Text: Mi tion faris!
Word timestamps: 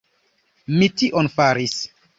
Mi 0.79 0.89
tion 1.03 1.31
faris! 1.37 1.79